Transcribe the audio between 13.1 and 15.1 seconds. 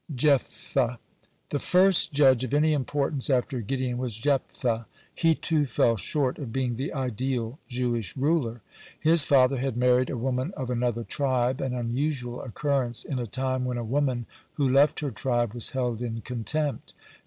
a time when a woman who left